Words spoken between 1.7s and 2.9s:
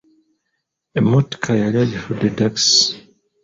agifudde takisi.